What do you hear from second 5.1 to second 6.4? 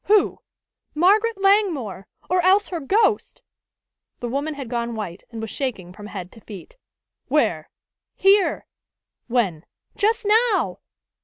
and was shaking from head